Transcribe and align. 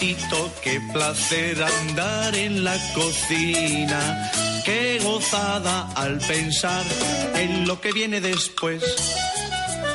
Qué 0.00 0.80
placer 0.92 1.60
andar 1.60 2.36
en 2.36 2.62
la 2.62 2.76
cocina. 2.94 4.30
Qué 4.64 5.00
gozada 5.02 5.88
al 5.96 6.18
pensar 6.18 6.84
en 7.34 7.66
lo 7.66 7.80
que 7.80 7.92
viene 7.92 8.20
después. 8.20 8.82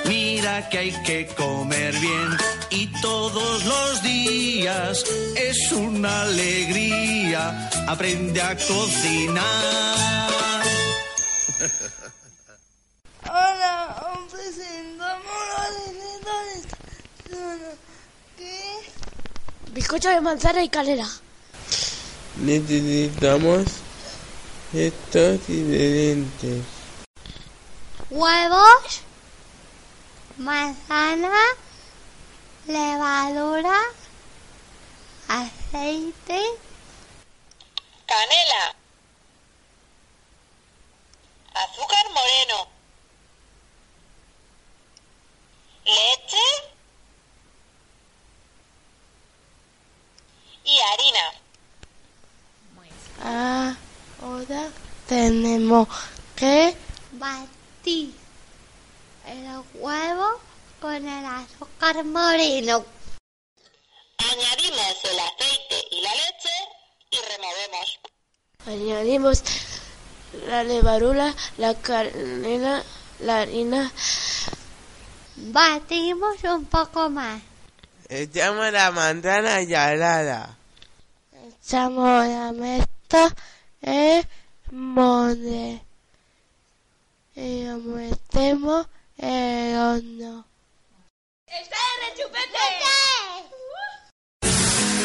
Mira 0.05 0.67
que 0.69 0.77
hay 0.79 0.91
que 1.03 1.27
comer 1.27 1.93
bien 1.99 2.37
y 2.69 2.87
todos 3.01 3.63
los 3.63 4.03
días 4.03 5.05
es 5.37 5.71
una 5.71 6.23
alegría. 6.23 7.69
Aprende 7.87 8.41
a 8.41 8.57
cocinar. 8.57 10.33
Bizcocho 19.73 20.09
de 20.09 20.21
manzana 20.21 20.63
y 20.63 20.69
canela. 20.69 21.09
Necesitamos 22.35 23.65
estos 24.71 25.49
ingredientes. 25.49 26.63
Huevos, 28.11 29.01
manzana, 30.37 31.39
levadura, 32.67 33.79
aceite, 35.27 36.39
canela, 38.05 38.75
azúcar 41.55 42.05
moreno, 42.13 42.67
leche 45.83 46.73
y 50.63 50.79
harina. 50.79 51.43
Ahora 54.21 54.69
tenemos 55.07 55.87
que 56.35 56.75
batir 57.13 58.13
el 59.27 59.63
huevo 59.75 60.39
con 60.81 60.95
el 60.95 61.25
azúcar 61.25 62.03
moreno. 62.03 62.85
Añadimos 64.17 64.95
el 65.03 65.19
aceite 65.19 65.87
y 65.91 66.01
la 66.01 66.11
leche 66.11 66.49
y 67.11 67.17
removemos. 67.31 67.99
Añadimos 68.65 69.43
la 70.47 70.63
levadura, 70.63 71.35
la 71.57 71.75
canela, 71.75 72.83
la 73.19 73.41
harina. 73.41 73.91
Batimos 75.35 76.43
un 76.43 76.65
poco 76.65 77.09
más. 77.09 77.41
Echamos 78.09 78.71
la 78.71 78.91
manzana 78.91 79.65
salada. 79.65 80.57
Echamos 81.61 82.27
la 82.27 82.51
mezcla 82.51 83.35
en 83.81 84.27
molde 84.71 85.81
y 87.35 87.65
lo 87.65 87.77
metemos 87.77 88.87
en 89.17 89.29
el 89.29 89.77
horno. 89.77 90.45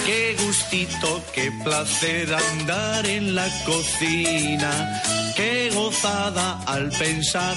Qué 0.04 0.36
gustito, 0.42 1.22
qué 1.34 1.52
placer 1.62 2.34
andar 2.34 3.06
en 3.06 3.34
la 3.34 3.46
cocina. 3.66 5.02
Qué 5.36 5.70
gozada 5.74 6.62
al 6.66 6.88
pensar 6.90 7.56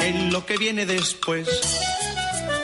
en 0.00 0.32
lo 0.32 0.44
que 0.44 0.58
viene 0.58 0.84
después. 0.84 1.48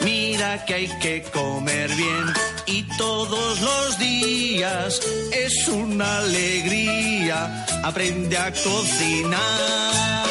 Mira 0.03 0.65
que 0.65 0.75
hay 0.75 0.89
que 1.00 1.22
comer 1.22 1.89
bien 1.94 2.25
y 2.66 2.83
todos 2.97 3.61
los 3.61 3.99
días 3.99 5.00
es 5.33 5.69
una 5.69 6.19
alegría. 6.19 7.66
Aprende 7.83 8.37
a 8.37 8.53
cocinar. 8.53 10.28